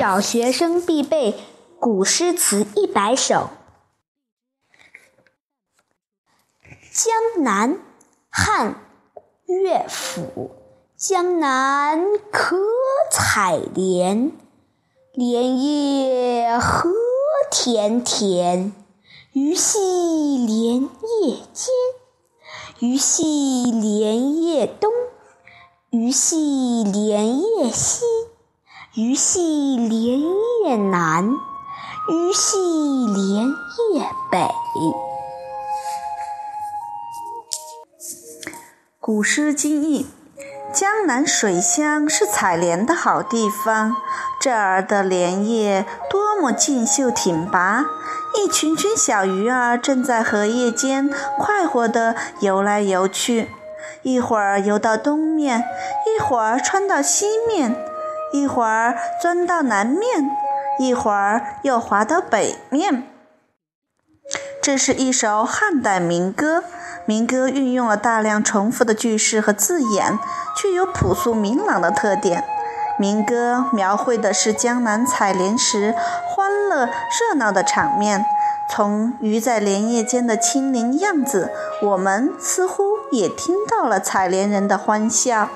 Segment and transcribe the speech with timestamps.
[0.00, 1.34] 小学生必备
[1.78, 3.34] 古诗词一百首。
[6.90, 7.74] 《江南》
[8.30, 8.76] 汉·
[9.62, 10.52] 乐府。
[10.96, 12.00] 江南
[12.32, 12.56] 可
[13.12, 14.32] 采莲，
[15.12, 16.88] 莲叶何
[17.50, 18.72] 田田。
[19.34, 19.78] 鱼戏
[20.46, 21.74] 莲叶间，
[22.78, 24.90] 鱼戏莲叶东，
[25.90, 28.06] 鱼戏莲叶西。
[28.96, 30.20] 鱼戏莲
[30.64, 31.30] 叶南，
[32.08, 32.58] 鱼戏
[33.06, 34.48] 莲叶北。
[38.98, 40.08] 古诗今译：
[40.72, 43.94] 江南水乡是采莲的好地方，
[44.40, 47.84] 这儿的莲叶多么俊秀挺拔！
[48.34, 53.52] 一群群小鱼儿正在荷叶间快活地游来游去，
[54.02, 55.62] 一会儿游到东面，
[56.04, 57.76] 一会儿穿到西面。
[58.32, 60.30] 一会儿钻到南面，
[60.78, 63.06] 一会儿又滑到北面。
[64.62, 66.64] 这是一首汉代民歌，
[67.06, 70.18] 民歌运用了大量重复的句式和字眼，
[70.56, 72.44] 具有朴素明朗的特点。
[72.98, 75.94] 民歌描绘的是江南采莲时
[76.28, 78.26] 欢乐热闹的场面。
[78.68, 81.50] 从鱼在莲叶间的轻灵样子，
[81.82, 85.48] 我们似乎也听到了采莲人的欢笑。